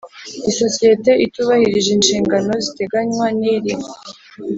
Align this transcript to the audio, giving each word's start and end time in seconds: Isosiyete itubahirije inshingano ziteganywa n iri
Isosiyete 0.51 1.11
itubahirije 1.25 1.89
inshingano 1.97 2.53
ziteganywa 2.65 3.27
n 3.39 3.41
iri 3.55 3.73